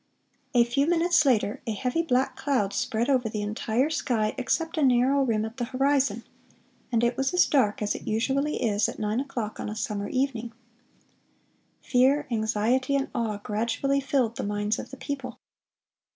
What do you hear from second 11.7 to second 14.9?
"Fear, anxiety, and awe gradually filled the minds of